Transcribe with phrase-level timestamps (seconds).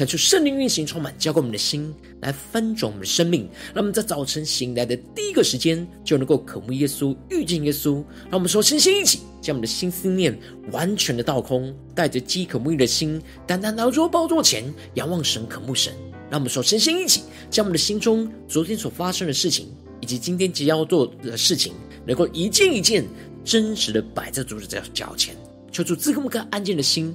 [0.00, 3.46] 看出圣灵运行充满，交给我们的心，来翻转我们的生命。
[3.74, 7.96] 让我们在早晨醒来的第一个时间，就能够渴慕耶稣、遇见耶稣。
[8.30, 10.34] 让我们说，身心一起，将我们的心思念
[10.72, 15.92] 完全的倒空，带着饥渴慕义的心，单单来到宝座前，仰望神、渴慕神。
[16.30, 19.68] 让我们说，身心一起，将我们的心中昨天所发生的事情，
[20.00, 21.74] 以及今天即将要做的事情，
[22.06, 23.04] 能够一件一件
[23.44, 25.36] 真实的摆在主的脚前，
[25.70, 27.14] 求主赐给我们个安静的心。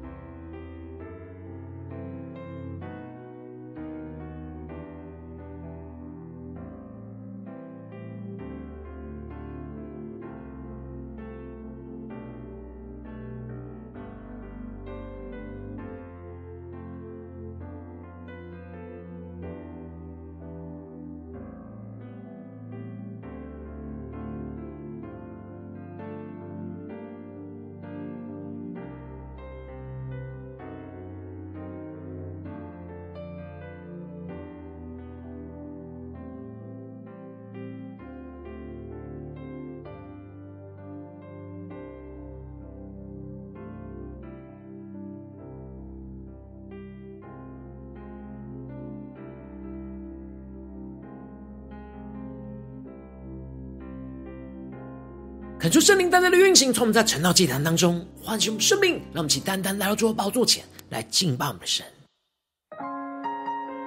[55.61, 61.85] 恳求圣灵单单的运行，从我们在晨祷祭坛当中唤醒我们生命，让我们一起单单来到主的宝座前来敬拜我们的神。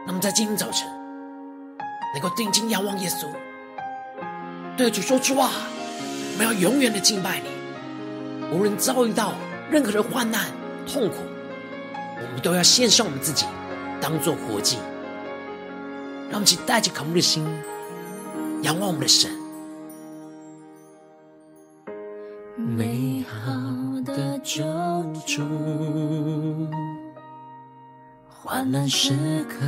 [0.07, 0.87] 那么在今天早晨
[2.15, 3.27] 能够定睛仰望耶稣，
[4.77, 5.51] 对主说出话，
[6.35, 7.49] 我们要永远的敬拜你。
[8.57, 9.35] 无论遭遇到
[9.69, 10.53] 任何的患难、
[10.87, 11.17] 痛苦，
[12.23, 13.47] 我们都要献上我们自己，
[14.01, 14.77] 当作活祭。
[16.31, 17.45] 让我们一起带着渴慕的心，
[18.63, 19.29] 仰望我们的神。
[25.35, 25.43] 主，
[28.29, 29.67] 患难时刻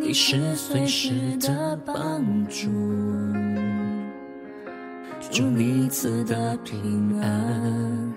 [0.00, 1.94] 你是随时的帮
[2.48, 2.68] 助，
[5.30, 8.12] 祝你赐的平安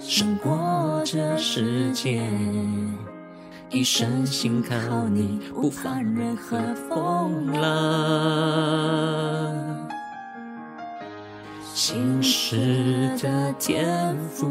[0.00, 2.22] 胜过这世界，
[3.68, 6.58] 一生信靠你，不怕任何
[6.88, 7.74] 风浪。
[11.86, 14.50] 信实的天赋，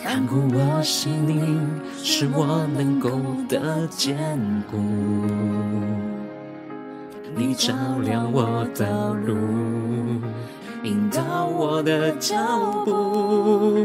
[0.00, 1.68] 看顾我心灵，
[2.00, 3.10] 使我能够
[3.48, 4.16] 得坚
[4.70, 4.78] 固。
[7.34, 7.74] 你照
[8.04, 9.36] 亮我的路，
[10.84, 12.36] 引导我的脚
[12.84, 13.84] 步。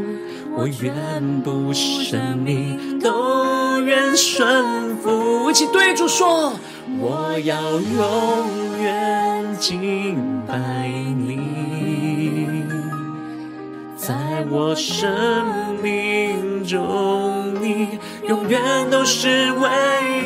[0.56, 5.50] 我愿不生命，都愿顺服。
[5.50, 6.54] 一起对主说：
[7.00, 9.25] 我要永远
[9.60, 11.40] 敬拜你，
[13.98, 14.16] 在
[14.50, 19.70] 我生命中，你永远都是唯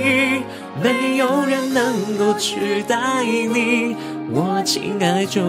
[0.04, 0.42] 一，
[0.84, 3.96] 没有人能够取代你，
[4.32, 5.42] 我亲爱救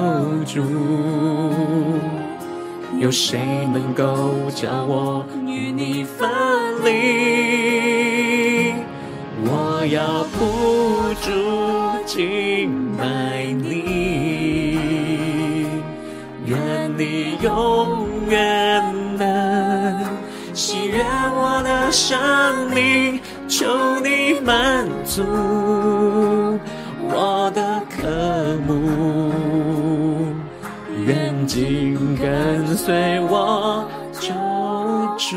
[0.46, 0.62] 主。
[2.98, 3.40] 有谁
[3.72, 6.28] 能够叫我与你分
[6.84, 8.74] 离？
[9.42, 11.30] 我要不住
[12.12, 13.04] 敬拜
[13.52, 14.74] 你，
[16.44, 16.58] 愿
[16.98, 18.82] 你永远
[19.16, 20.04] 能
[20.52, 22.18] 喜悦我的生
[22.74, 25.22] 命，求你满足
[27.04, 29.30] 我的渴慕。
[31.06, 33.88] 愿紧跟随我
[34.18, 34.30] 救
[35.16, 35.36] 主。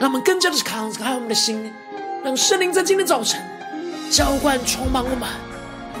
[0.00, 1.70] 让我们更加的敞开我们的心，
[2.24, 3.40] 让圣灵在今天早晨
[4.10, 5.28] 浇灌充满我们，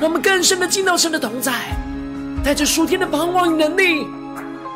[0.00, 1.52] 让我们更深的进到神的同在，
[2.42, 4.06] 带着属天的盼望与能力，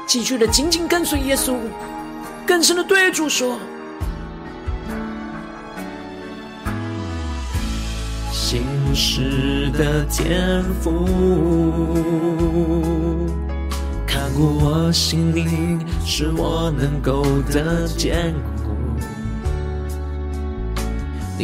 [0.06, 1.56] 继续的紧紧跟随耶稣，
[2.46, 3.58] 更深的对主说。
[8.31, 8.62] 信
[8.94, 11.06] 实的天赋，
[14.06, 18.51] 看顾我心灵，是我能够得坚固。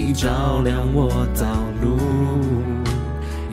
[0.01, 1.45] 你照亮我道
[1.83, 1.99] 路，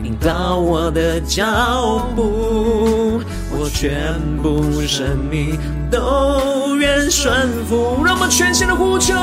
[0.04, 3.20] 引导我的脚步。
[3.52, 4.14] 我全
[4.44, 5.58] 部生命
[5.90, 8.00] 都愿顺服。
[8.06, 9.16] 让我们全心的呼求，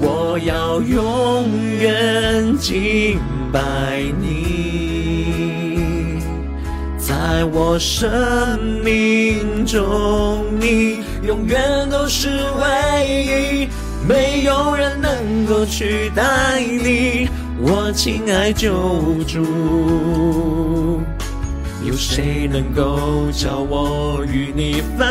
[0.00, 1.46] 我要永
[1.78, 3.18] 远敬
[3.52, 6.22] 拜你，
[6.96, 13.68] 在我生命中，你永远都是唯一，
[14.08, 17.28] 没有人能够取代你，
[17.60, 18.70] 我亲爱救
[19.26, 21.02] 主。
[21.84, 25.06] 有谁能够叫我与你分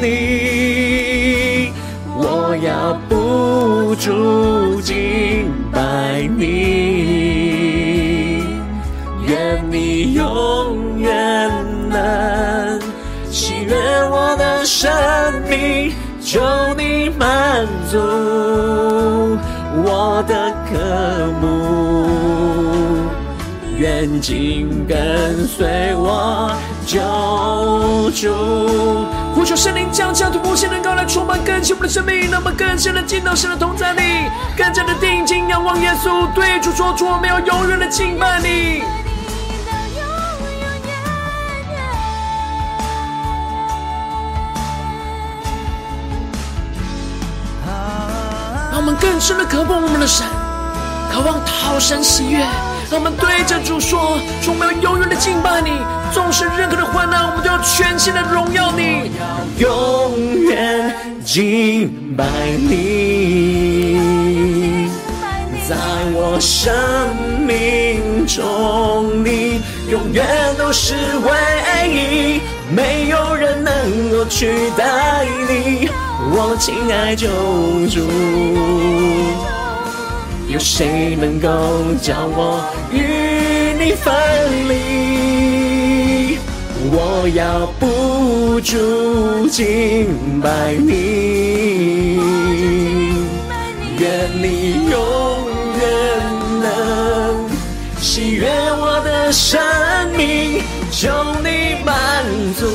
[0.00, 1.70] 离？
[2.16, 6.44] 我要不住敬拜你，
[9.28, 11.48] 愿你永远
[11.88, 12.80] 能
[13.30, 13.74] 喜悦
[14.10, 14.90] 我的生
[15.48, 15.92] 命，
[16.32, 16.40] 求
[16.78, 17.98] 你满足
[19.84, 20.78] 我的渴
[21.42, 22.08] 慕。
[23.76, 26.50] 愿紧跟随我
[26.86, 27.02] 救
[28.12, 28.32] 主，
[29.34, 34.00] 呼求圣灵降下突破性能高来充满更新我们的生命，那么更深的进到神的同在里，
[34.56, 38.82] 更加的定睛仰望耶稣，对主说出我们要永远的敬拜你。
[48.82, 50.26] 我们更深的渴望我们的神，
[51.12, 52.40] 渴望讨神喜悦。
[52.90, 55.70] 让我们对着主说：“主，我们要永远的敬拜你，
[56.12, 59.12] 纵使任何的患难，我们都要全心的荣耀你，
[59.58, 60.18] 永
[60.50, 60.92] 远
[61.24, 62.24] 敬拜
[62.58, 62.80] 你。
[65.68, 65.76] 在
[66.12, 66.74] 我生
[67.46, 69.62] 命中，你
[69.92, 70.26] 永远
[70.58, 71.30] 都是唯
[71.88, 72.40] 一，
[72.74, 75.88] 没有人能够取代你，
[76.30, 77.28] 我亲爱救
[77.88, 78.06] 主。”
[80.48, 81.48] 有谁能够
[82.02, 84.12] 叫我与你分
[84.68, 86.36] 离？
[86.94, 92.18] 我要不住敬拜你，
[93.98, 94.94] 愿你永
[95.78, 95.82] 远
[96.60, 96.64] 能
[97.98, 99.58] 喜悦我的生
[100.14, 100.60] 命，
[100.90, 101.08] 求
[101.42, 101.92] 你满
[102.58, 102.66] 足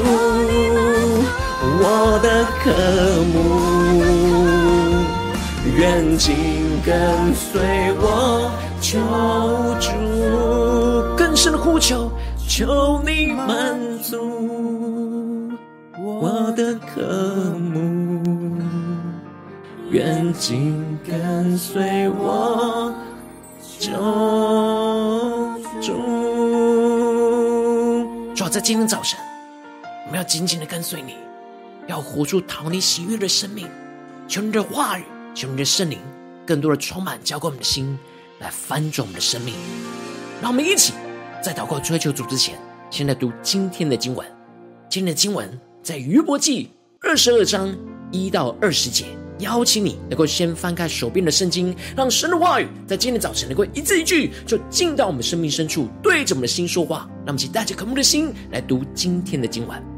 [1.62, 2.72] 我的渴
[3.34, 3.36] 慕，
[5.78, 6.58] 愿紧。
[6.86, 6.96] 跟
[7.36, 7.60] 随
[8.00, 8.50] 我，
[8.80, 8.98] 求
[9.82, 9.90] 主
[11.18, 12.10] 更深的呼求，
[12.48, 15.52] 求你满足
[16.00, 17.02] 我的渴
[17.60, 18.24] 慕，
[19.90, 22.94] 愿紧跟随我，
[23.78, 23.92] 求
[25.82, 25.92] 主。
[28.34, 29.20] 主要在今天早晨，
[30.06, 31.16] 我们要紧紧的跟随你，
[31.88, 33.68] 要活出讨你喜悦的生命。
[34.28, 35.04] 求你的话语，
[35.34, 35.98] 求你的圣灵。
[36.46, 37.98] 更多的充满浇灌我们的心，
[38.40, 39.54] 来翻转我们的生命。
[40.42, 40.94] 让我们一起
[41.44, 42.58] 在祷告追求主之前，
[42.90, 44.26] 先来读今天的经文。
[44.90, 46.70] 今天的经文在约伯记
[47.02, 47.76] 二十二章
[48.12, 49.06] 一到二十节。
[49.40, 57.08] 邀请你能够先翻开手边的圣经，让神的话语在今天早晨能够一字一句，就进到我们生命深处，对着我们的心说话。
[57.18, 59.97] 让我们一起带着渴慕的心来读今天的经文。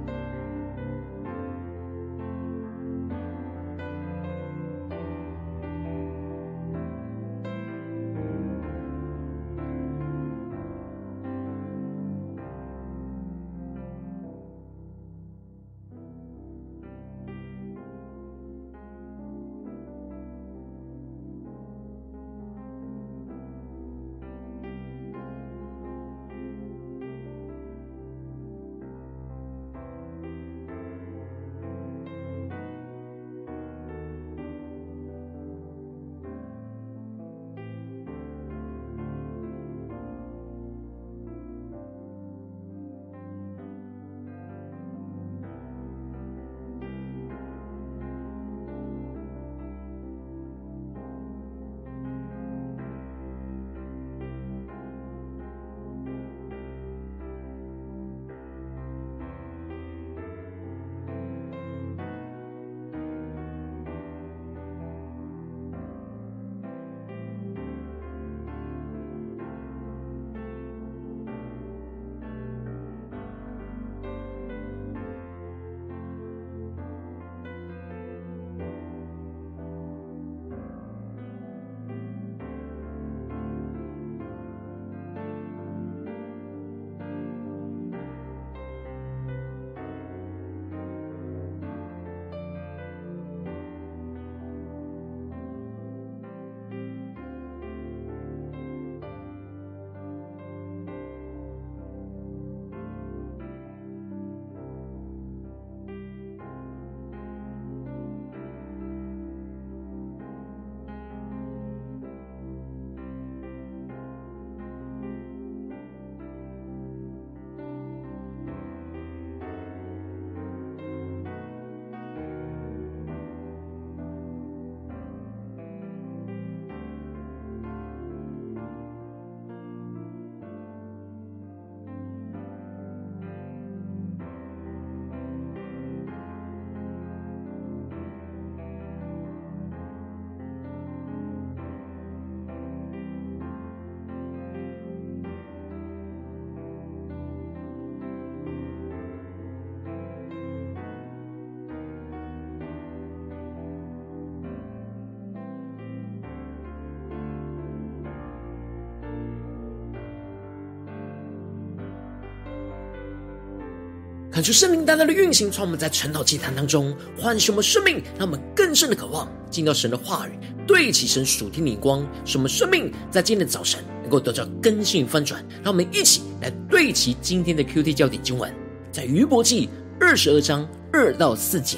[164.40, 170.32] 看出圣灵大大的运行，从我们在晨祷祭坛当中唤醒我们生命，让我们更深的渴望进到神的话语，
[170.66, 175.46] 对齐神属天的光，使我们生命在今天的早晨能够得到更新翻转。
[175.62, 178.50] 让我们一起来对齐今天的 QT 焦点经文，
[178.94, 179.68] 在约伯记
[180.00, 181.78] 二十二章二到四节：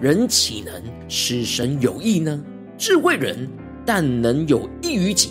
[0.00, 2.42] 人岂能使神有益呢？
[2.76, 3.48] 智慧人
[3.86, 5.30] 但能有益于己。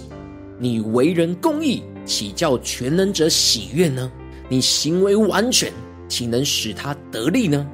[0.57, 4.09] 你为人公义，岂叫全能者喜悦呢？
[4.47, 5.73] 你行为完全。
[6.09, 7.65] 岂能使他得利呢？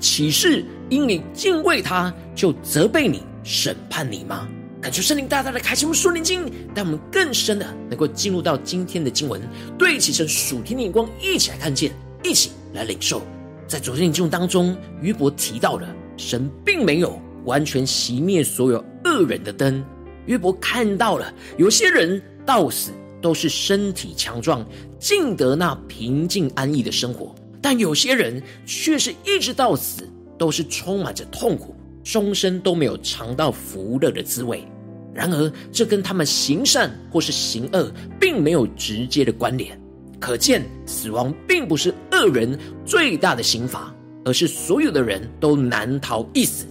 [0.00, 4.48] 岂是因你敬畏他，就责备你、审判你吗？
[4.80, 6.42] 感谢圣灵大大的开启我们属灵经，
[6.74, 9.40] 让我们更深的能够进入到今天的经文，
[9.78, 11.92] 对齐神属天的眼光，一起来看见，
[12.24, 13.22] 一起来领受。
[13.68, 19.84] 在昨天的经文当中，约伯提到了神并没有完全熄灭所有恶人的灯。
[20.26, 24.66] 约伯看到了有些人到死都是身体强壮，
[24.98, 27.32] 尽得那平静安逸的生活。
[27.62, 30.02] 但有些人却是一直到死
[30.36, 34.66] 都是充满着痛苦，终身都没有尝到福乐的滋味。
[35.14, 39.80] 然而，这跟他们行善或是行恶并没有直接的关联。
[40.18, 46.66] 可见，死亡并不是恶人最大的刑罚，而是所有的人都难逃一死。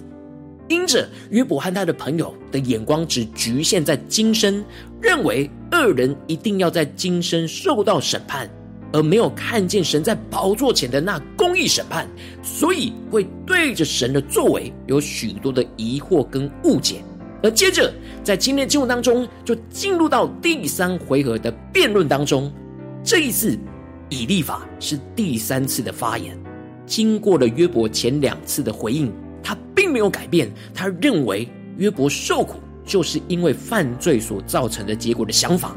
[0.68, 4.64] 因着约伯和他的朋友的眼光只局限在今生，
[5.02, 8.50] 认为恶人一定要在今生受到审判。
[8.94, 12.08] 而没有看见神在宝座前的那公义审判，
[12.44, 17.04] 所以会对着神的作为有许多的疑惑跟误解。
[17.44, 17.92] 而接着
[18.24, 22.52] 在今天的经文当中，就进入到第三回合的辩论当中。
[23.04, 23.58] 这一次，
[24.10, 26.38] 以利法是第三次的发言，
[26.86, 35.76] 经过了约伯前两次的回应，他并没有改变他认为约伯受苦就是因为犯罪所造成的结果的想法。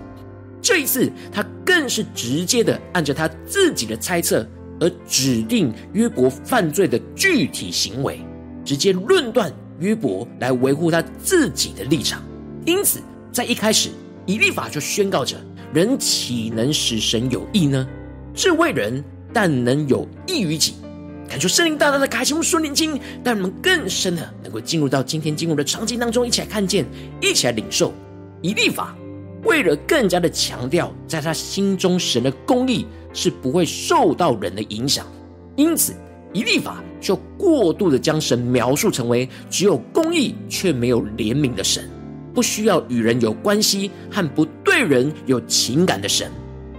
[0.64, 4.48] 这一次，他更是直接的按照他自己的猜测
[4.80, 8.18] 而指定约伯犯罪的具体行为，
[8.64, 12.22] 直接论断约伯来维护他自己的立场。
[12.64, 12.98] 因此，
[13.30, 13.90] 在一开始，
[14.24, 15.36] 以立法就宣告着：
[15.74, 17.86] 人岂能使神有益呢？
[18.34, 19.04] 智慧人
[19.34, 20.76] 但能有益于己。
[21.28, 26.86] 感受圣灵大大的开启我们属灵经，让我们更深的能够进入到今天经文的场景当中，一起来看见，
[27.20, 27.92] 一起来领受
[28.40, 28.96] 以立法。
[29.44, 35.06] 为了更加的强调，在他心中神的公义是不会受到人的影响，
[35.56, 35.94] 因此
[36.32, 41.88] 以利法就过度的将神描述成为只有公义却没有怜悯的神，
[42.32, 46.30] 不需要与人有关系和不对人有情感的神。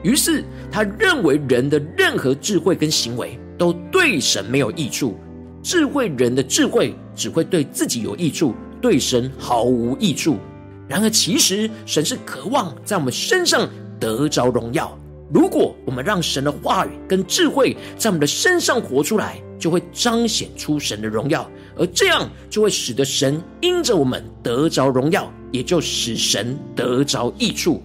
[0.03, 5.15] 于是他认为人的任何智慧跟行为都对神没有益处，
[5.63, 10.38] 智慧人的智慧只会对自己有益处，对神毫无益处。
[10.88, 14.98] 然而，其实神是渴望在我们身上得着荣耀。
[15.34, 27.82] 如果我们让神的话语跟智慧在我们的身上活出来，就会彰显出神的荣耀，而这样就会使得神因着我们得着荣耀，也就使神得着益处。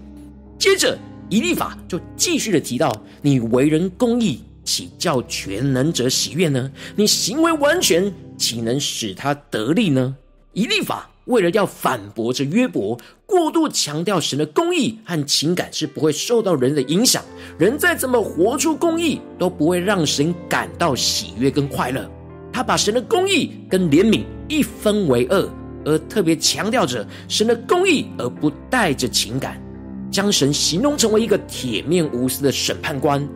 [0.59, 0.99] 接着，
[1.31, 6.71] 以利法就继续的提到：“你为人公义，岂叫全能者喜悦呢？
[6.95, 10.15] 你行为完全，岂能使他得利呢？”
[10.53, 11.09] 以利法。
[11.31, 17.23] 为了要反驳这约伯，过度强调神的公义和情感是不会受到人的影响，
[17.57, 22.11] 人再怎么活出公义，都不会让神感到喜悦跟快乐。
[22.53, 25.49] 他把神的公义跟怜悯一分为二，
[25.85, 29.63] 而特别强调着神的公义，而不带着情感，
[30.11, 33.27] 将神形容成为一个铁面无私的审判官。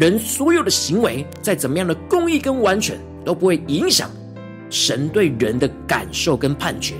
[0.00, 4.10] 人所有的行为，再怎么样的公义跟完全，都不会影响
[4.70, 6.94] 神对人的感受跟判决。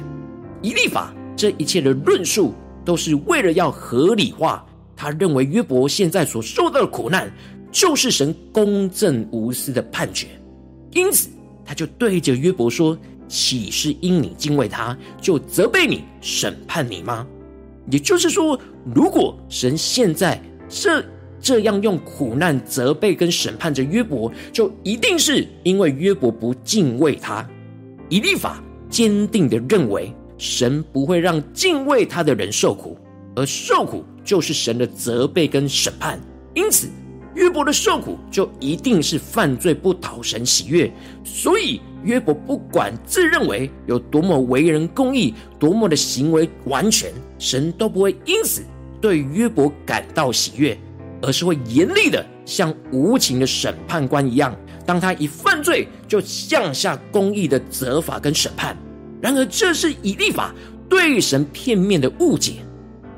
[0.65, 2.55] 以利法这一切的论述，
[2.87, 4.65] 都是为了要合理化
[4.97, 7.31] 他认为约伯现在所受到的苦难，
[7.71, 10.27] 就是神公正无私的判决。
[10.93, 11.29] 因此，
[11.67, 12.97] 他就对着约伯说
[13.29, 17.27] ：“岂是因你敬畏他，就责备你、审判你吗？”
[17.91, 18.59] 也就是说，
[18.95, 21.05] 如果神现在这
[21.43, 27.47] 这样用苦难责备跟审判着约伯，就一定是因为约伯不敬畏他。
[28.09, 30.11] 以利法坚定的认为。
[30.45, 32.99] 神不会让敬畏他的人受苦，
[33.35, 36.21] 而受苦就是神的责备跟审判。
[36.53, 36.87] 因此，
[37.35, 40.93] 约伯的受苦就一定是犯罪不讨神喜悦。
[41.25, 48.63] 所以，约伯不管自认为有多么为人公义，多么的行为完全，神都不会因此
[49.01, 50.79] 对约伯感到喜悦，
[51.23, 58.77] 而是会严厉的像无情的审判官一样，当他一犯罪，就降下公义的责罚跟审判。
[59.25, 60.55] 然而，这是以利法
[60.87, 62.57] 对神片面的误解。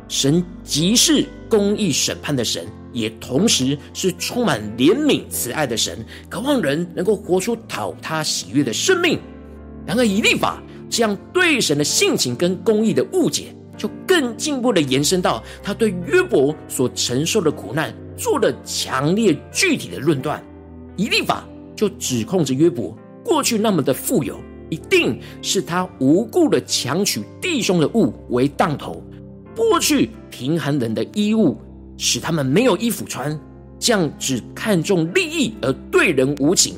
[0.06, 5.98] 神即是公义审判的神，也同时是充满怜悯慈爱的神，
[6.28, 9.18] 渴望人能够活出讨他喜悦的生命。
[9.84, 20.40] 然而，以利法这样对神的性情跟公义的误解，就更进一步的延伸到他对约伯所承受的苦难做了强烈具体的论断。
[20.94, 21.44] 以利法
[21.74, 24.38] 就指控着约伯过去那么的富有，
[24.70, 29.02] 一定是他无故的强取弟兄的物为当头，
[29.54, 31.56] 剥去贫寒人的衣物，
[31.96, 33.38] 使他们没有衣服穿，
[33.78, 36.74] 这样只看重利益而对人无情，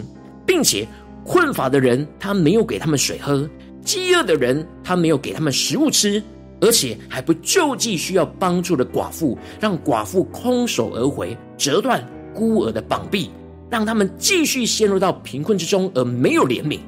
[0.47, 0.87] 并且。
[1.25, 3.47] 困乏的人，他没有给他们水喝；
[3.83, 6.23] 饥饿的人，他没有给他们食物吃，
[6.59, 12.03] 而且还不救济需要帮助的寡妇，让寡妇空手而回，折断
[12.35, 13.29] 孤儿的膀臂，
[13.69, 16.79] 让他们继续陷入到贫困之中，而没有怜悯。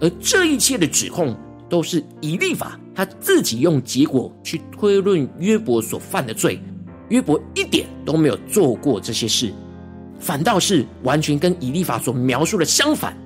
[0.00, 1.36] 而这一切的指控，
[1.68, 6.60] 都是以利法他自己用结果去推论约伯所犯的罪。
[7.08, 9.52] 约伯一点都没有做过这些事，
[10.18, 13.16] 反倒是完全跟以利法所描述的相反。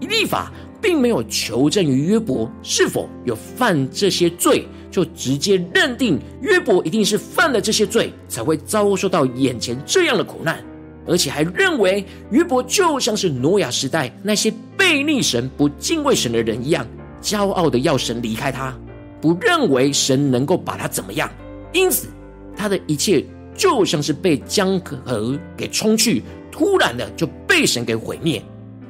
[0.00, 10.62] 以利法并没有求证于约伯是否有犯这些罪，就直接认定约伯一定是犯了这些罪，才会遭受到眼前这样的苦难，
[11.06, 16.86] 而且还认为约伯就像是挪亚时代那些悖逆神、不敬畏神的人一样，
[17.22, 18.76] 骄傲的要神离开他，
[19.20, 21.30] 不认为神能够把他怎么样，
[21.72, 22.08] 因此
[22.56, 28.42] 他的一切就像是被江河给冲去，突然的就被神给毁灭。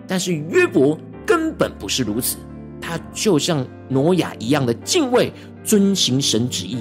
[0.08, 2.36] 但是约伯根本不是如此，
[2.80, 5.32] 他就像挪亚一样的敬畏、
[5.64, 6.78] 遵行神旨意，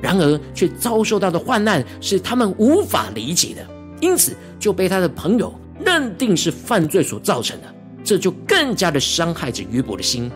[0.00, 3.66] 然而却遭受到的患难是他们无法理解的，
[4.02, 10.30] 因此就被他的朋友认定是犯罪所造成的，这就更加的伤害着约伯的心。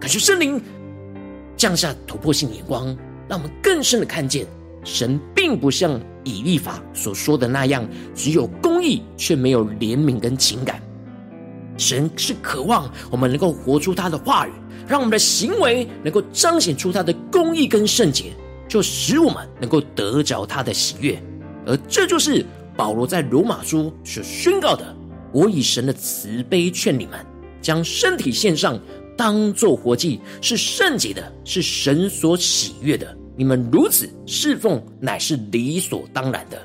[0.00, 0.60] 感谢圣灵
[1.56, 2.86] 降下突破性眼光，
[3.28, 4.46] 让我们更深的看见，
[4.84, 7.84] 神并不像以立法所说的那样，
[8.14, 10.80] 只有公义却没有怜悯跟情感。
[11.76, 14.52] 神是渴望我们能够活出他的话语，
[14.86, 18.32] 让我们的行为能够彰显出他的公义跟圣洁，
[18.68, 21.20] 就使我们能够得着他的喜悦。
[21.66, 22.44] 而这就是
[22.76, 24.94] 保罗在罗马书所宣告的
[25.32, 27.18] ：“我以神的慈悲劝你们，
[27.60, 28.80] 将身体献上，
[29.16, 33.16] 当作活祭，是圣洁的，是神所喜悦的。
[33.36, 36.58] 你们如此侍奉，乃是理所当然的。”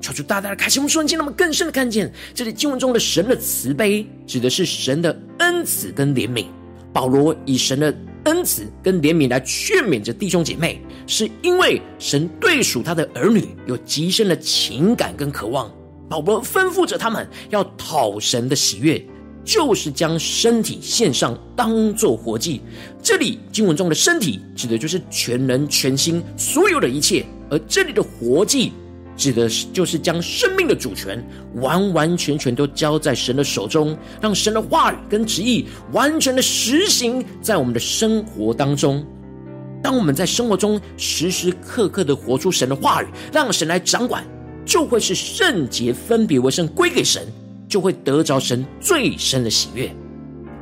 [0.00, 6.46] 求主大大的开启我们瞬间，让我们更深的看见这里经文中的神的慈悲，指的是神的恩慈跟怜悯。
[6.92, 15.70] 保罗以神的恩慈跟怜悯来劝勉着弟兄姐妹，是因为神对属他的儿女有极深的情感跟渴望。
[16.08, 19.02] 保罗吩咐着他们要讨神的喜悦，
[19.44, 22.60] 就是将身体献上，当做活祭。
[23.02, 28.72] 这里经文中的身体，指的就是全人全心所有的一切，而这里的活祭。
[29.16, 31.22] 指的是就是将生命的主权
[31.56, 39.04] 完完全全都交在神的手中，让神的话语跟旨意完全的实行在我们的生活当中。
[39.82, 44.24] 当我们在生活中时时刻刻的活出神的话语，让神来掌管，
[44.64, 47.26] 就会是圣洁分别为圣归给神，
[47.68, 49.90] 就会得着神最深的喜悦。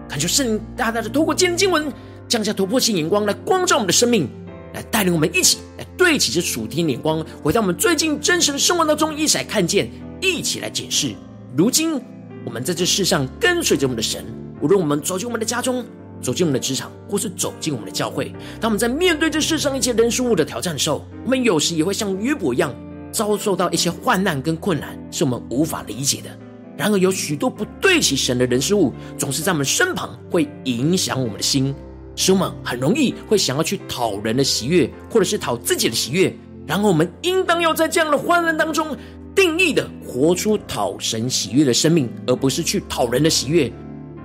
[0.09, 1.93] 恳求圣大大的透过今天经文，
[2.27, 4.29] 降下突破性眼光来光照我们的生命。
[4.75, 11.15] 来带领我们一起来对齐这属天眼光，回到我们最近真实的生活当中，一起来看见，一起来解释。
[11.57, 12.01] 如今
[12.45, 14.25] 我们在这世上跟随着我们的神，
[14.61, 15.85] 无论我们走进我们的家中，
[16.23, 22.75] 走进我们的职场，或是走进我们的教会，当我们在面对这世上一切人事物的挑战的时候，我们有时也会像约伯一样，
[23.11, 26.31] 遭受到一些患难跟困难，是我们无法理解的。
[26.77, 31.75] 然而有许多不对齐神的人事物，总是在我们身旁，会影响我们的心。
[32.16, 36.35] 使我们很容易会想要去讨人的喜悦，或者是讨自己的喜悦。
[36.66, 38.96] 然后我们应当要在这样的患难当中，
[39.35, 43.73] 定义的活出讨神喜悦的生命，而不是去讨人的喜悦。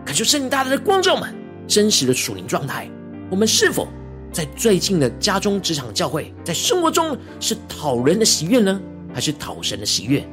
[0.05, 1.33] 可就圣灵大大的光照们，
[1.67, 2.87] 真实的属灵状态，
[3.31, 3.87] 我们是否
[4.31, 8.79] 在最近的家中、职场、教会，在生活中是讨人的喜悦呢，
[9.13, 10.23] 还是讨神的喜悦？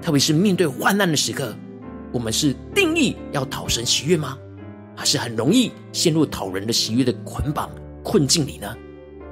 [0.00, 1.52] 特别是面对患难的时刻，
[2.12, 4.38] 我们是定义要讨神喜悦吗？
[4.94, 7.70] 还是很容易陷入讨人的喜悦的捆绑
[8.02, 8.76] 困境里呢？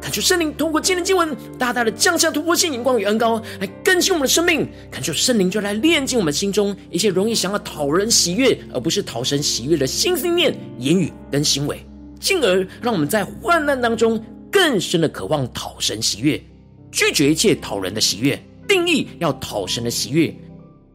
[0.00, 4.66] 恳求圣灵通过今天经文，大大的降下突破性眼光与恩膏，来更新我们的生命。
[4.90, 11.84] 恳求圣灵就来炼净我们心中一些容易想要讨人喜悦，而不是讨神喜悦的心思念、言语跟行为，
[12.18, 16.42] 进而让我们在患难当中更深的渴望讨神喜悦，
[16.90, 20.34] 拒绝一切讨人的喜悦，定义要讨神的喜悦。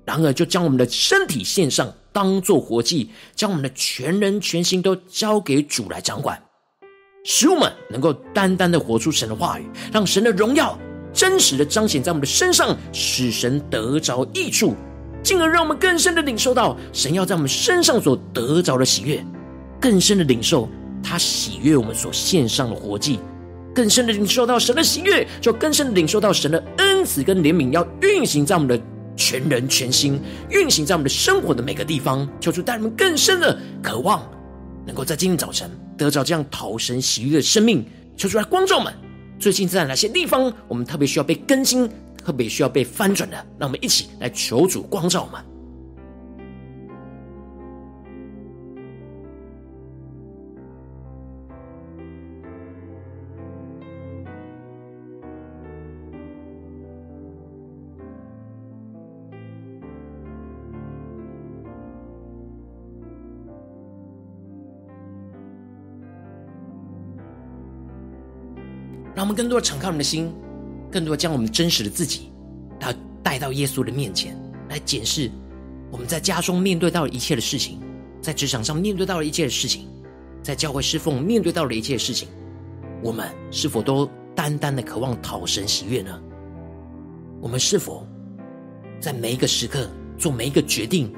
[0.03, 6.41] 然而，就将我们的身体献上，当做活祭，将我们的全人全心都交给主来掌管，
[7.25, 10.79] 使我们能够单单的活出神的话语，让神的荣耀
[11.13, 14.73] 真实的彰显在我们的身上，使神得着益处，
[15.21, 19.21] 进而让我们更深的领受到神要在我们身上所得着的喜悦，
[19.77, 20.69] 更深的领受
[21.03, 23.19] 他喜悦我们所献上的活祭，
[23.73, 28.81] 更深的领受到神的喜悦，就更深的领受到神的恩慈跟怜悯要运行在我们的
[29.15, 32.27] 全人全心，运行在我们的生活的每个地方。
[32.39, 34.21] 求主带我们更深的渴望，
[34.85, 37.85] 能够在今天早晨得着这样讨神喜悦的生命。
[38.17, 38.93] 求主来光照们。
[39.37, 43.35] 最近在哪些地方，我们特别需要被更新，特别需要被翻转的？
[43.59, 45.41] 让我们一起来求主光照们。
[69.15, 70.29] 让我们更多的敞开我们的心，
[70.91, 72.31] 更多的将我们真实的自己，
[72.77, 74.37] 带带到耶稣的面前
[74.69, 75.31] 来检视
[75.89, 77.79] 我们在家中面对到的一切的事情，
[78.21, 79.87] 在职场上面对到的一切的事情，
[80.43, 82.27] 在教会侍奉面对到的一切的事情，
[83.01, 86.21] 我们是否都单单的渴望讨神喜悦呢？
[87.39, 88.05] 我们是否
[88.99, 91.13] 在每一个时刻做每一个决定，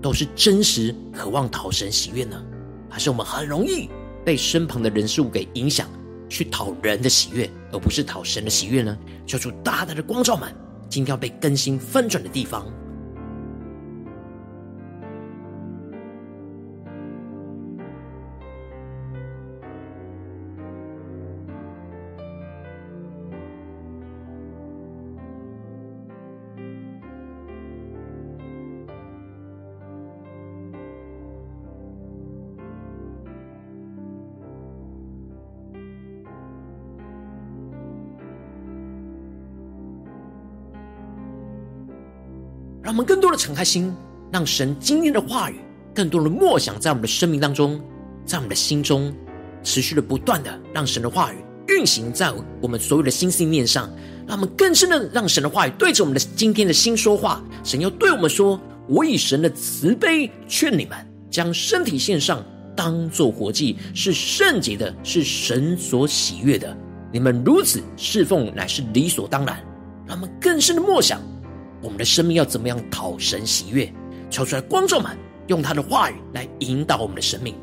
[0.00, 2.40] 都是真实渴望讨神喜悦呢？
[2.88, 3.88] 还是我们很容易
[4.24, 5.88] 被身旁的人事物给影响？
[6.28, 8.96] 去讨人的喜悦，而不是讨神的喜悦呢？
[9.26, 10.54] 求主大大的光照们，
[10.88, 12.66] 今天要被更新翻转的地方。
[42.96, 43.94] 我们更多的敞开心，
[44.32, 45.56] 让神今天的话语
[45.94, 47.78] 更多的默想在我们的生命当中，
[48.24, 49.14] 在我们的心中
[49.62, 51.36] 持续的不断的让神的话语
[51.68, 53.86] 运行在我们所有的心思意念上，
[54.26, 57.44] 让我们更深的让神的话语对着我们的今天的心说话。
[57.62, 60.96] 神要对我们说：“我以神的慈悲劝你们，
[61.30, 62.42] 将身体献上，
[62.74, 66.74] 当做活祭，是圣洁的，是神所喜悦的。
[67.12, 69.62] 你们如此侍奉，乃是理所当然。”
[70.08, 71.20] 让我们更深的默想。
[71.82, 73.92] 我们的生命要怎么样讨神喜悦？
[74.30, 77.54] 求出来，观众们用他的话语来引导我们的生命。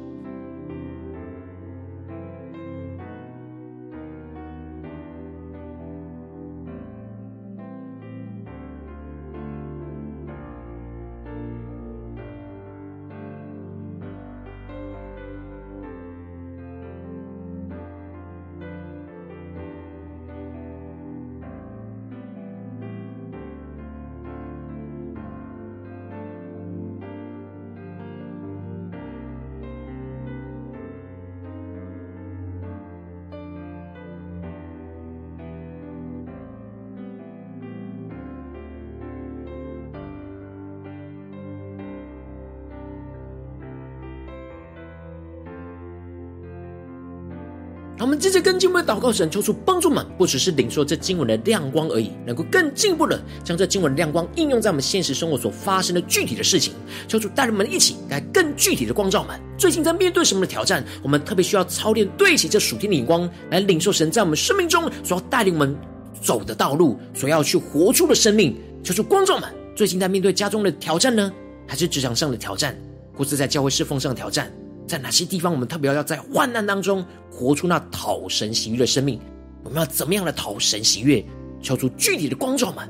[48.04, 56.74] 我们接着跟进我们的祷告，神求主帮助们，不只是领受这经文的亮光而已，能够更进一步的将这经文的亮光应用在我们现实生活所发生的具体的事情。
[57.08, 59.40] 求主带领我们一起来更具体的光照们。
[59.58, 65.74] 最近在面对什么的挑战，我们特别需要操练对齐这属天的眼光，来领受神在我们生命中所要带领我们
[66.22, 68.58] 走的道路，所要去活出的生命。
[68.84, 71.32] 求主光照们，最近在面对家中的挑战呢，
[71.66, 72.78] 还是职场上的挑战，
[73.16, 74.52] 或是在教会侍奉上的挑战？
[74.88, 79.20] 在哪些地方，我们特别要在患难当中活出那讨神喜悦的生命？
[79.64, 81.24] 我们要怎么样的讨神喜悦？
[81.62, 82.90] 敲出具体的光照们，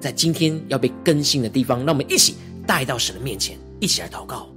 [0.00, 4.48] 在今天要被更新的地方，让我们一起带到神的面前，一起来祷告。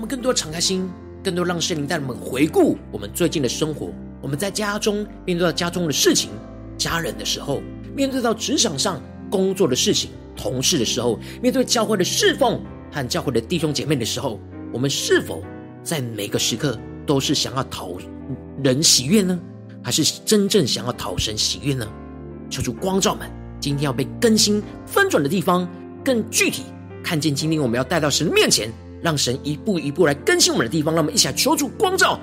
[0.00, 0.90] 我们更多敞开心，
[1.22, 3.92] 更多让圣灵带我们回顾我们最近的生活。
[4.22, 6.30] 我们在家中面对到家中的事情、
[6.78, 7.60] 家人的时候，
[7.94, 8.98] 面对到职场上
[9.30, 14.40] 工作的事情、同事的时候，面对教会的侍奉和教会的弟兄姐妹的时候，
[14.72, 15.42] 我们是否
[15.84, 17.90] 在每个时刻都是想要讨
[18.64, 19.38] 人喜悦呢？
[19.82, 21.86] 还是真正想要讨神喜悦呢？
[22.48, 25.68] 求主光照们，今天要被更新翻转的地方，
[26.02, 26.62] 更具体
[27.04, 28.72] 看见今天我们要带到神面前。
[29.02, 32.18] 让神一步一步来更新我们的地方，让我们一起来求主光照，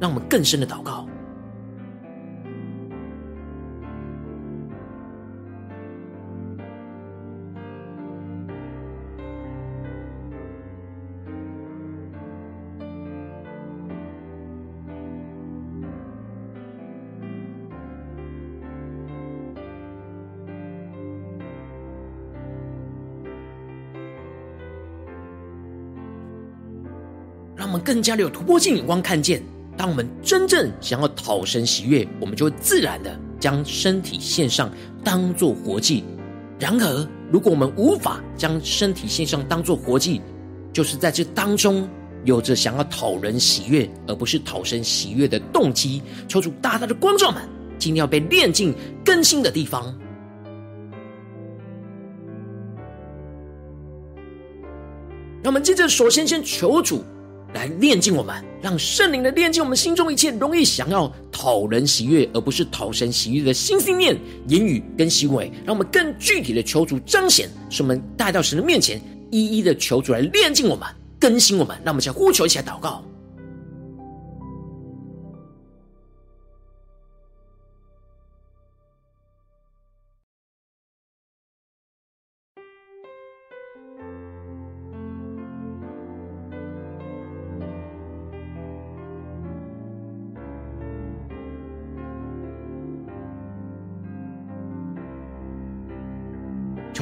[0.00, 1.06] 让我们更深的祷告。
[27.82, 29.42] 更加的有突破性眼光，看见
[29.76, 34.70] 当我们真正想要讨神喜悦，我们就会自然的将身体献上，
[35.02, 36.04] 当做活祭。
[36.58, 40.20] 然而，如果我们无法将身体献上，当做活祭，
[40.72, 41.88] 就是在这当中
[42.24, 46.00] 有着想要讨人喜悦，而不是讨神喜悦的动机。
[46.28, 47.42] 求主大大的光照们，
[47.78, 48.72] 今天要被炼净
[49.04, 49.82] 更新的地方。
[55.42, 57.02] 让我们接着，首先先求主
[57.54, 64.16] 来炼净我们，让圣灵的炼净我们心中一切容易想要讨人喜悦，而不是讨神喜悦的心、心念、
[64.48, 65.52] 言语跟行为。
[65.64, 70.88] 让我们更具体的求主彰显，使我们带到神的面前，一一的求主来炼净我们、
[71.20, 71.76] 更新我们。
[71.84, 73.04] 让我们先呼求一下祷告。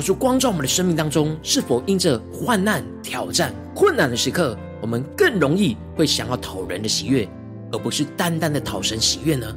[0.00, 7.28] 求主光照我们的生命当中，是否因着患难、挑战、困难的时刻，我们更容易会想要讨人的喜悦，
[7.70, 9.54] 而不是单单的讨神喜悦呢？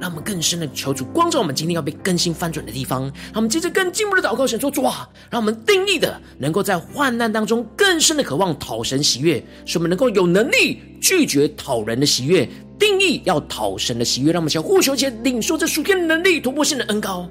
[0.00, 3.02] 让我们更深的求主光照我们今天要被更新翻转的地方。
[3.02, 14.32] 让我们接着更进一步的祷告，神说：主啊，让我们定义的能够在患难当中更深的渴望讨神喜悦，使我们能够有能力拒绝讨人的喜悦，定义要讨神的喜悦。
[14.32, 17.28] 让我们想呼求且领受这属天的能力，突破性的恩膏。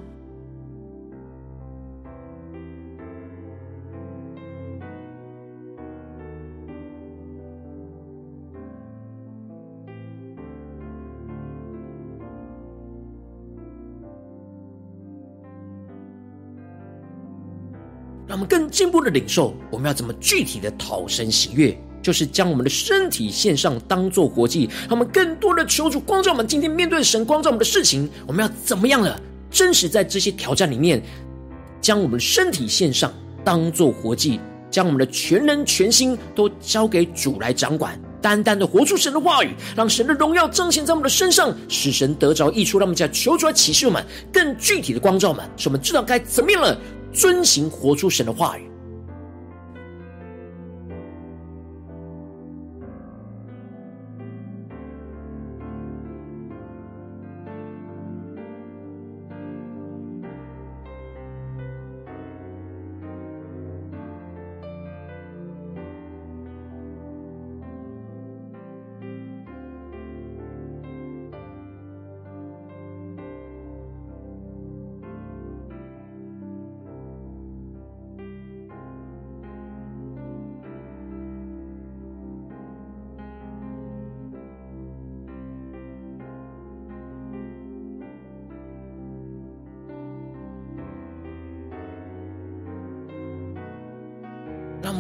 [18.38, 24.70] 我们更进步的领受，我们要怎么具体的讨神喜悦，就是将我们的身体献上，当做活祭。
[24.82, 29.20] 让我们更多的求主光照我们，今天面对神光照我们的事情，我们要怎么样了？
[29.50, 31.02] 真实在这些挑战里面，
[31.82, 33.12] 将我们身体献上，
[33.44, 42.78] 当做活祭，将我们的全人全心都交给主来掌管，单单的活出神的话语，让神的荣耀彰显在我们的身上，使神得着益处。
[42.78, 46.78] 让我们家求出来启示我们更具体的光照我们，使我们知道该怎么样了。
[47.18, 48.67] 遵行活出神的话语。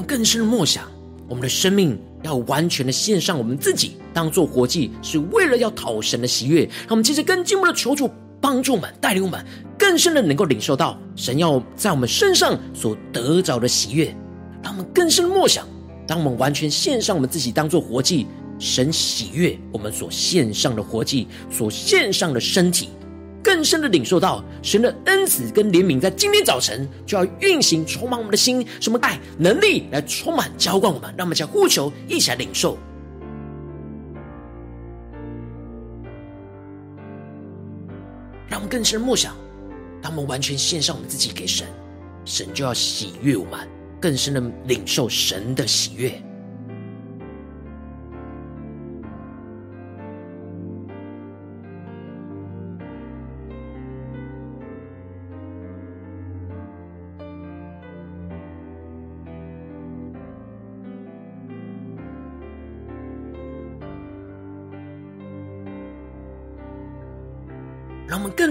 [0.08, 0.90] 更深的默想，
[1.28, 6.64] 我们的生命要完全的献上我们自己，当做活祭，是为了要讨神的喜悦。
[6.64, 9.46] 让我们接着更进一步的求主帮助我们，带领我们
[9.78, 14.16] 更深的能够领受到神要在我们身上所得着的喜悦。
[14.64, 15.68] 让我们更深的默想，
[16.08, 22.90] 当我们完全献上我们自己当做活祭，神喜悦我们所献上的活祭，所献上的身体。
[23.44, 32.78] 更深的领受到神的恩慈跟怜悯，在今天早晨就要运行，充满我们的心，什么爱能力来充满浇灌我们，让我们将呼求一起来领受，
[38.50, 39.34] 让我们更深的默想，
[40.02, 41.66] 当我们完全献上我们自己给神，
[42.26, 43.68] 神就要喜悦我们，
[44.02, 46.12] 更深的领受神的喜悦。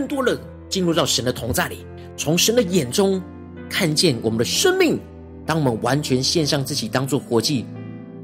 [0.07, 0.39] 多的
[0.69, 1.85] 进入到神的同在里，
[2.17, 3.23] 从神的眼中
[3.69, 4.99] 看见我们的生命。
[5.45, 7.65] 当我们完全献上自己当做活祭，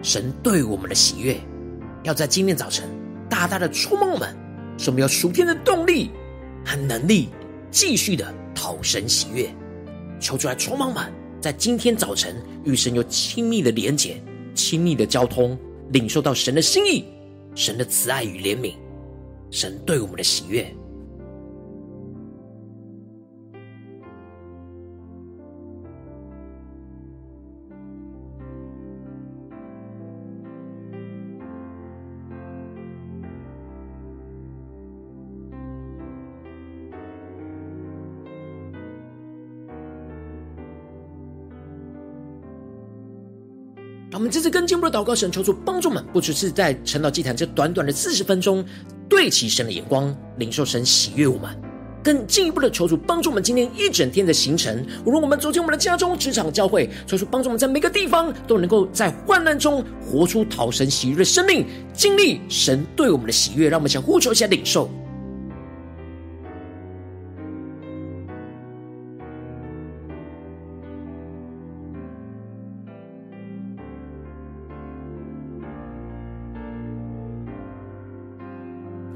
[0.02, 1.40] 神对我们的喜悦，
[2.02, 2.88] 要在今天早晨
[3.28, 4.36] 大大的触摸我们，
[4.76, 6.10] 使我们有属天的动力
[6.64, 7.28] 和能力，
[7.70, 9.48] 继续的讨神喜悦。
[10.18, 14.20] 求主来充满我们，在今天早晨与神有亲密的连结、
[14.52, 15.56] 亲密的交通，
[15.90, 17.04] 领受到神的心意、
[17.54, 18.74] 神的慈爱与怜悯，
[19.52, 20.74] 神对我们的喜悦。
[44.22, 48.64] 我们这次更进一步的祷告，神求主帮助们，不只是在晨祷祭坛这短短的四十分钟，
[49.08, 51.50] 对齐神的眼光，领受神喜悦我们。
[52.04, 63.68] 更进一步的求主帮助我们，今天一整天的行程，无论我们走进我们的家中、职场、教会，求主帮助我们在每个地方都能够在患难中活出讨神喜悦的生命，经历神对我们的喜悦。
[63.68, 64.88] 让我们想呼求一下领受。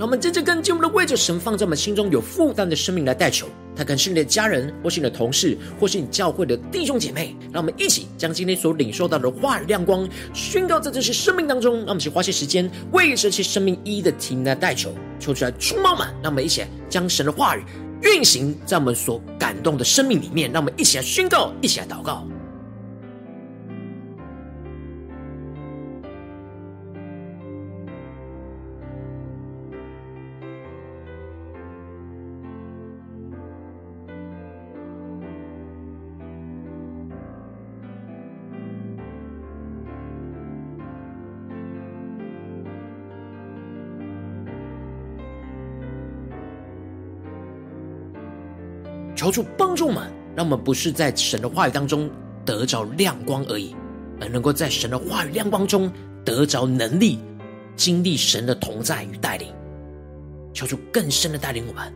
[0.06, 7.34] 我们真正更进一步的为着神放在我们心中有负担的生命来代求，他可能是你的家人，或是你的同事，或是你教会的弟兄姐妹。
[7.52, 11.78] 让我们一起将今天所领受到的话语亮光宣告在这些生命当中。
[11.78, 16.14] 让我们一起花些时间为这些生命一一的提名来代求，求出来充满满。
[16.22, 17.64] 让我们一起将神的话语
[18.02, 20.52] 运行在我们所感动的生命里面。
[20.52, 22.24] 让我们一起来宣告，一起来祷告。
[49.26, 52.08] 求主帮助我们，让我们不是在神的话语当中
[52.44, 53.74] 得着亮光而已，
[54.20, 55.90] 而能够在神的话语亮光中
[56.24, 57.18] 得着能力，
[57.74, 59.52] 经历神的同在与带领。
[60.54, 61.92] 求主更深的带领我们。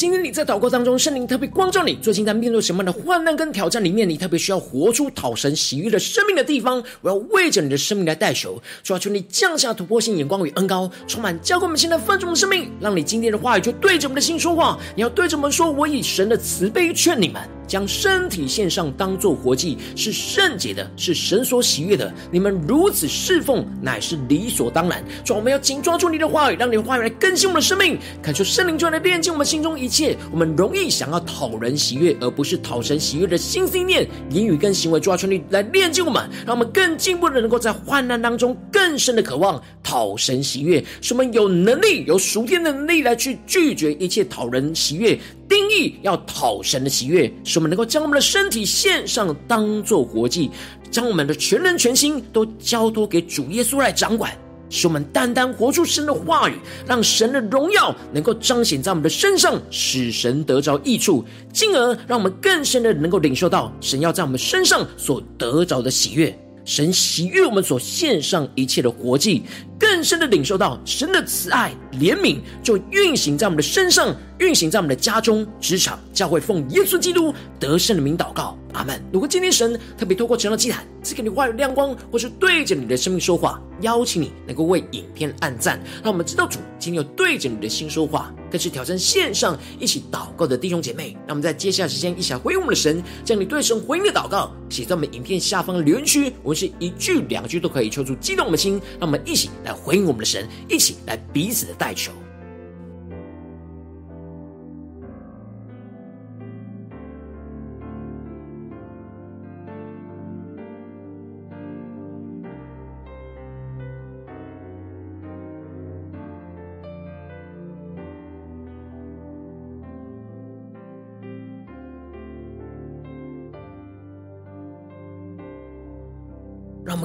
[0.00, 14.78] 今天你在祷告当中，圣灵特别光照你，最近在面对什么样的患难跟挑战里面，你特别需要活出讨神喜悦的生命的地方，我要为着你的生命来代求，主要求你降下突破性眼光与恩高，充满教灌我们现在丰盛的生命，让你今天的话语就对着我们的心说话。
[14.96, 22.12] 你要对着我们说：“我以神的慈悲劝你们。”将身体献上，当做活祭，是圣洁的，是神所喜悦的。
[22.32, 25.04] 你们如此侍奉，乃是理所当然。
[25.24, 30.16] 主，我们要紧抓住你的话语，让你的话语来更新我们的生命，恳求圣灵就来炼净我们心中一切。
[30.32, 45.16] 我们容易想要讨人喜悦，而不是讨神喜悦的心思念、言语跟行为，抓住你来炼净我们，让我们更进一步的能够在患难当中更深的渴望讨神喜悦，使我们有能力、有属天的能力来去拒绝一切讨人喜悦。
[45.50, 50.48] 定义要讨神的喜悦，使我们能够将我们的身体献上，当做活祭，
[50.92, 54.32] 将我们的全人全心都交托给主耶稣来掌管，
[54.68, 56.54] 使我们单单活出神的话语，
[56.86, 66.32] 让神的荣耀能够彰显在我们的身上，使神得着益处，进而让我们更深的能够领受到神要在我们身上所得着的喜悦。
[66.64, 69.42] 神喜悦我们所献上一切的活祭，
[69.80, 78.56] 更深的领受到神的慈爱怜悯，就运行在我们的身上，运行在我们的家中、职场、教会，奉耶稣基督得胜的名祷告。
[78.72, 79.02] 阿门。
[79.12, 88.32] 如果今天神特别透过晨祷祭坛赐给你话语亮光，或是对着你的生命说话，邀请你能够为影片按赞，让我们知道主今天有对着你的心说话。
[88.48, 102.12] 更是挑战线上一起祷告的弟兄姐妹，让我们在接下来时间一起回应我们的神，将你对神回应的祷告写在我们影片下方的留言区，我们是一句两句都可以，求主激动我们的心，让我们一起来回应我们的神，一起来彼此的代求。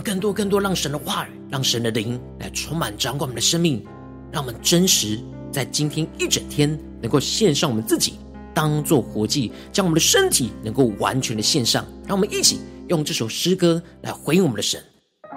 [0.05, 3.83] 更多、更多，让神的话语，让神的灵来充满、掌管我们的生命，
[4.31, 5.19] 让我们真实
[5.51, 8.19] 在今天一整天能够献上我们自己，
[8.53, 11.83] 当做活祭，将我们的身体能够完全的献上。
[12.05, 14.79] 让我们一起用这首诗歌来回应我们的神，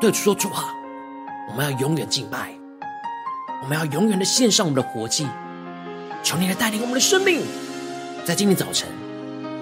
[0.02, 0.74] 对主说：主啊，
[1.50, 2.52] 我们要永远敬拜，
[3.62, 5.26] 我们要永远的献上我们的活祭。
[6.22, 7.40] 求你来带领我们的生命，
[8.22, 8.86] 在今天早晨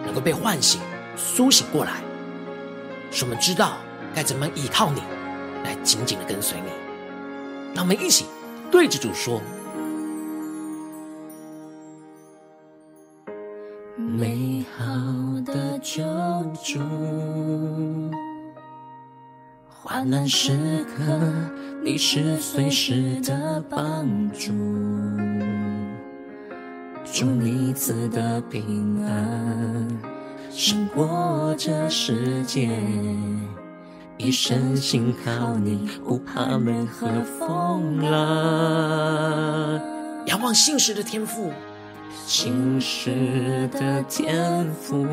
[0.05, 0.81] 能够被唤醒、
[1.17, 2.03] 苏醒过来，
[3.13, 3.77] 使我们知道。
[4.17, 5.03] 该怎么依靠你，
[5.63, 6.71] 来紧紧的跟随你？
[7.75, 8.25] 让我们一起
[8.71, 9.43] 对着主说：
[13.99, 14.87] 美好
[15.45, 16.03] 的救
[16.65, 16.81] 主，
[19.69, 21.05] 患难时刻
[21.85, 24.51] 你是随时的帮助，
[27.05, 29.87] 祝你赐的平安
[30.51, 32.71] 胜过这世界。
[34.19, 37.07] 一生信靠你，不怕门和
[37.39, 39.79] 风浪。
[40.25, 41.53] 仰望信实的天赋，
[42.25, 45.07] 信实的天赋，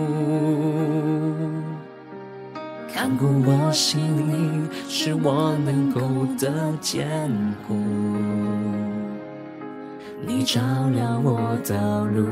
[2.94, 6.00] 看顾我心灵，使我能够
[6.40, 6.50] 得
[6.80, 7.30] 坚
[7.68, 7.76] 固。
[10.26, 10.62] 你照
[10.94, 12.26] 亮我道路，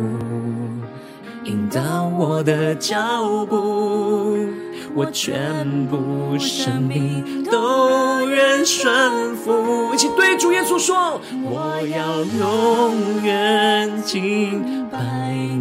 [1.43, 4.47] 引导我的脚步。
[4.93, 9.93] 我全部生命都愿顺服。
[9.93, 14.97] 一起对主耶稣说：我要永远敬拜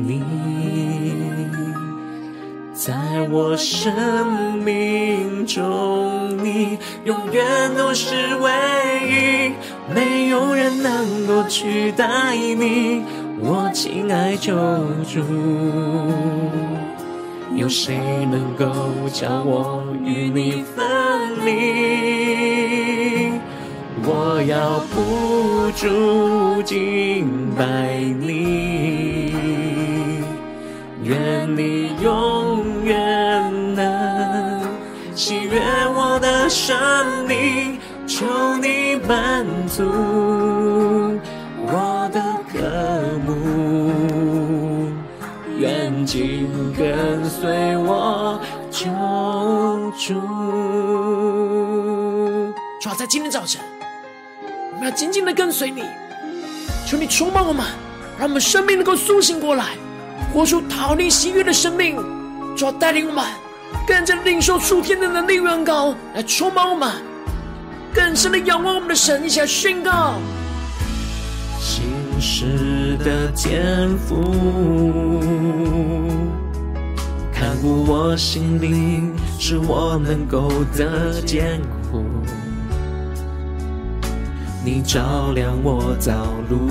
[0.06, 0.22] 你，
[2.74, 2.94] 在
[3.30, 7.44] 我生命中，你永远
[7.76, 8.50] 都是唯
[9.06, 9.52] 一，
[9.94, 13.04] 没有人能够取代你，
[13.38, 14.52] 我亲爱救
[15.08, 15.22] 主。
[17.54, 17.98] 有谁
[18.30, 18.66] 能够
[19.12, 20.86] 叫我与你分
[21.44, 21.50] 离？
[24.02, 27.64] 我要不住敬拜
[28.18, 29.34] 你，
[31.02, 34.62] 愿你永远能
[35.14, 35.60] 喜悦
[35.94, 36.74] 我的生
[37.28, 38.24] 命，求
[38.62, 39.84] 你满足
[41.66, 42.58] 我的渴
[43.26, 43.30] 慕，
[46.80, 48.86] 跟随我救
[49.98, 50.14] 主。
[52.80, 53.60] 主啊，在今天早晨，
[54.72, 55.82] 我们要紧紧的跟随你，
[56.86, 57.66] 求你充满我们，
[58.18, 59.76] 让我们生命能够苏醒过来，
[60.32, 61.96] 活出逃离喜悦的生命。
[62.56, 63.26] 主啊，带领我们
[63.86, 66.90] 更加领受属天的能力远高，来充满我们，
[67.92, 70.14] 更深的仰望我们的神，一起来宣告。
[71.60, 71.84] 信
[72.18, 74.16] 实的天父，
[77.60, 81.60] 看顾我心灵，使我能够得坚
[81.92, 82.02] 固。
[84.64, 86.70] 你照亮我道路，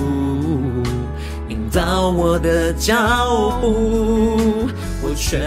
[1.47, 4.67] 引导我的脚步，
[5.03, 5.39] 我全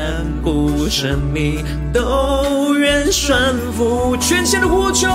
[0.44, 5.08] 部生命都愿顺服，全心的呼求，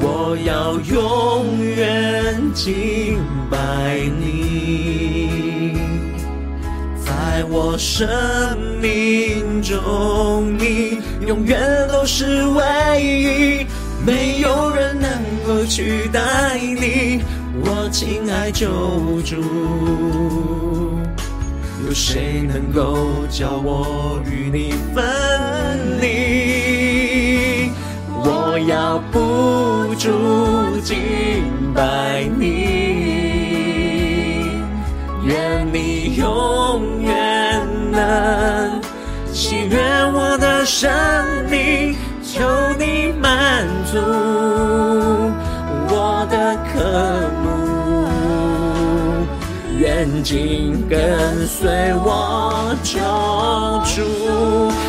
[0.00, 5.45] 我要永远敬拜你，
[7.36, 8.08] 在我生
[8.80, 12.64] 命中，你永远都是唯
[12.98, 13.66] 一。
[14.06, 15.10] 没有人能
[15.46, 17.20] 够取代你，
[17.62, 18.66] 我亲爱救
[19.20, 19.36] 主。
[21.86, 22.96] 有谁能够
[23.28, 25.04] 叫我与你分
[26.00, 27.70] 离？
[28.24, 30.96] 我要不住敬
[31.74, 32.46] 拜你，
[35.26, 36.95] 愿你永
[38.16, 38.80] 能
[39.32, 39.78] 喜悦
[40.14, 40.90] 我的生
[41.50, 41.96] 命。
[42.22, 42.42] 求
[42.78, 43.98] 你满足
[45.88, 46.82] 我的渴
[47.42, 48.04] 慕，
[49.78, 52.98] 愿紧跟随我救
[53.94, 54.02] 主。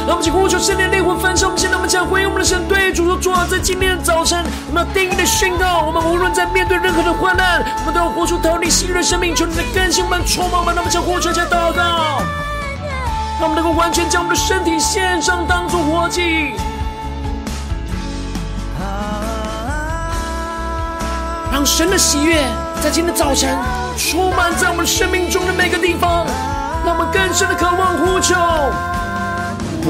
[0.08, 9.34] 让我们一起呼求圣灵灵魂焚烧，我们现在我们将回应我们的神，对主说：主啊，在今天的早晨，我们要定义的宣告，我们无论在面对任何的患难，我们都要活出逃离喜悦的生命。
[9.36, 12.20] 求你的更新我们，充满我们，让我们将呼求加祷告，
[13.40, 16.54] 让我们能够完全将我们的身体献上，当作活祭。
[21.52, 22.44] 让神的喜悦
[22.82, 23.58] 在今天早晨
[23.98, 26.26] 充满在我们生命中的每个地方，
[26.86, 28.36] 让我们更深的渴望呼求。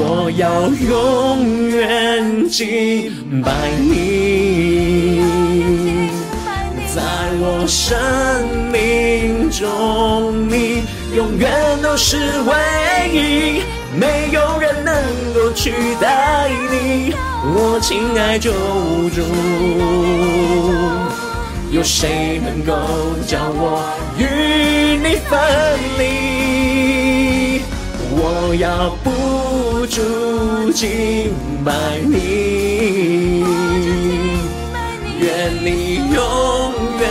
[0.00, 5.20] 我要永远敬拜你，
[6.94, 7.02] 在
[7.40, 7.98] 我生
[8.70, 10.77] 命中，你
[11.18, 11.50] 永远
[11.82, 12.54] 都是唯
[13.12, 13.64] 一，
[13.98, 14.94] 没有人能
[15.34, 17.12] 够取代你，
[17.42, 18.52] 我亲爱救
[19.10, 19.22] 主。
[21.72, 22.72] 有谁能够
[23.26, 23.82] 叫我
[24.16, 25.36] 与你分
[25.98, 27.62] 离？
[28.12, 31.72] 我要不住敬拜
[32.06, 33.44] 你，
[35.18, 37.04] 愿你永远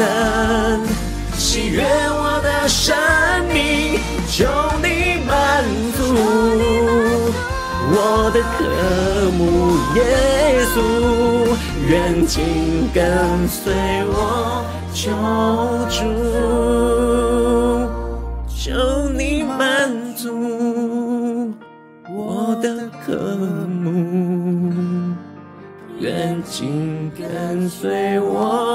[0.00, 0.84] 能
[1.38, 2.96] 喜悦我的生，
[4.40, 4.46] 求
[4.82, 5.30] 你满
[5.92, 6.00] 足
[7.92, 7.94] 我
[8.32, 8.64] 的渴
[9.36, 9.44] 慕，
[9.96, 10.00] 耶
[10.72, 10.74] 稣。
[11.86, 13.04] 愿紧跟
[13.46, 13.74] 随
[14.06, 14.64] 我，
[14.94, 15.12] 求
[15.90, 16.00] 主，
[18.48, 18.64] 求
[19.10, 21.52] 你满足
[22.08, 23.12] 我的渴
[23.66, 24.72] 慕。
[25.98, 28.69] 愿紧跟随我，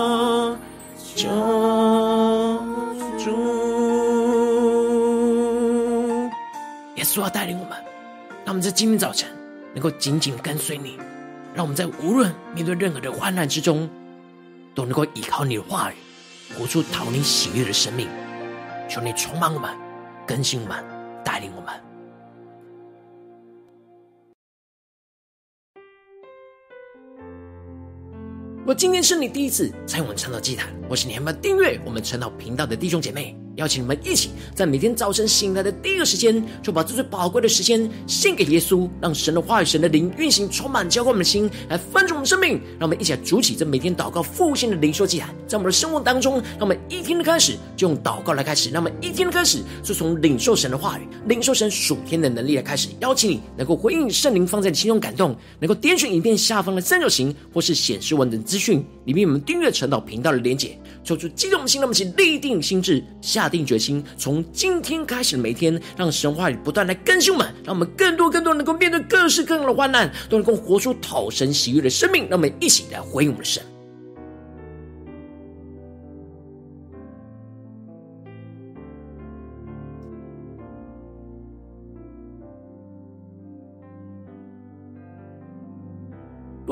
[7.16, 7.78] 稣要带领我们，
[8.44, 9.30] 让我们在今天早晨
[9.74, 11.00] 能够紧紧跟随你。
[11.54, 13.90] 让我们在无论面对任何的患难之中，
[14.74, 15.96] 都能够依靠你的话语，
[16.54, 18.10] 活出讨你喜悦的生命。
[18.90, 19.74] 求你充满我们，
[20.28, 20.84] 更新我们，
[21.24, 21.74] 带领我们。
[28.68, 42.60] 我今天是你第一次参与我们晨祷祭坛，或是你还没有订阅我们晨祷频道的弟兄姐妹，邀请你们一起在每天早晨醒来的第一个时间，就把这最宝贵的时间献给耶稣，让神的话语、神的灵运行，充满浇灌我们的心，来翻转我们生命。
[42.78, 52.90] 让我们一起来筑起这每天祷告复兴的灵修祭坛，在我们的生活当中，让我们一天的开始就用祷告来开始，让我们一天的开始就从领受神的话语、领受神属天的能力来开始。
[53.00, 72.24] 邀请你能够回应圣灵放在你心中感动，能够点选影片下方的三角形，或是显示文字资讯里面我们订阅陈导频道的连结，抽出激动的心，让我们一起立定心智，下下定决心，从今天开始的每天，让神话语不断来更新我们，让我们更多更多能够面对各式各样的患难，都能够活出讨神喜悦的生命。
[72.28, 73.62] 让我们一起来回应我们的神。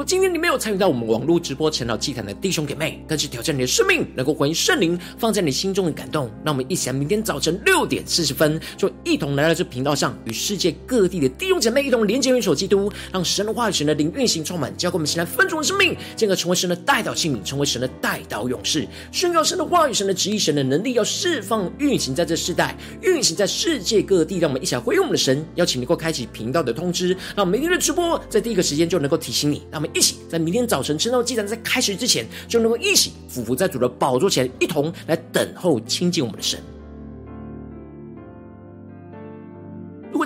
[0.05, 6.29] 今天你没有参与到我们网络直播晨祷祭坛的弟兄姐妹，更是挑战你的生命，能够回应圣灵放在你心中的感动。
[6.43, 24.39] 让我们一起来，明天早晨六点四十分，就一同来到这频道上，与世界各地的弟兄姐妹一同连接、元首基督，让神的话语、神的灵运行充满，交给我们，现在分主的生命，进而成为神的代祷器皿，成为神的代祷勇士，宣告神的话语、神的旨意、神的能力，要释放运行在这世代，运行在世界各地。
[24.39, 29.63] 让我们一起来回应我们的神，邀请能够开启频道的通知，让我们每天的直播在第一个时间就能够提醒你。
[29.71, 36.59] 让我们一起在明天早晨晨祷祭坛在开始之前，就能够一起俯伏在主的宝座前，一同来等候亲近我们的神。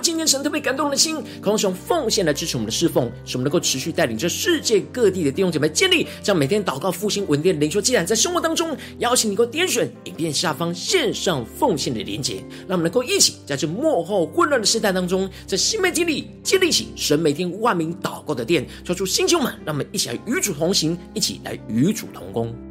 [0.00, 12.36] 今天神特别感动的心，渴望用奉献来支持我们的侍奉，使我们能够持续带领着世界各地的弟兄姐妹建立这样每天祷告复兴稳定的灵修祭坛，在生活当中，邀请你能够点选影片下方线上奉献的连结，
[12.66, 22.67] 让我们能够一起在这幕后混乱的时代当中，在新媒体里建立起神每天万名祷告的殿，抓住星球们，让我们一起来与主同行，一起来与主同工。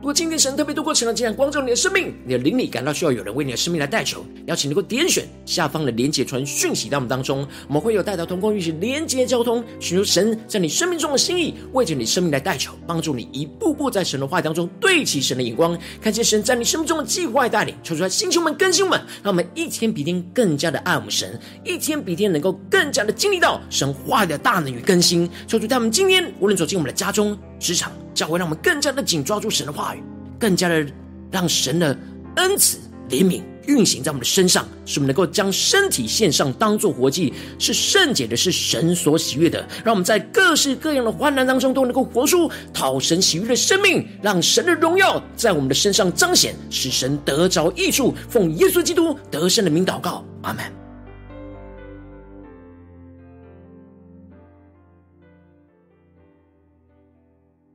[0.00, 27.92] 如果今天神特别透过晨祷祭坛光照你的生命，你的灵里感到需要有人为你的生命来代求，邀请能够点选下方的连结传讯息到我们当中，我们会有带到同工一起连结交通，寻求神在你生命中的心意，为着你生命来代求，帮助你一步步在神的话当中对齐神的眼光，看见神在你生命中的计划带领，求出来星球们更新们，让我们一天比一天更加的爱我们神，一天比一天能够更加的经历到神话语的大能与更新，求主在我们今天无论走进我们的家中、职场。
[28.12, 30.02] 将会让我们更加的紧抓住神的话语，
[30.38, 30.84] 更加的
[31.30, 31.96] 让神的
[32.36, 32.76] 恩慈、
[33.08, 39.66] 怜悯运行在我们的身上，使我们能够将身体献上，当做活祭，是圣洁的，是神所喜悦的。
[39.82, 48.14] 让我们在各式各样的患难当中，都能够活出讨神喜悦的生命，让神的荣耀在我们的身上彰显，使神得着益处。
[48.28, 50.79] 奉耶稣基督得胜的名祷告，阿门。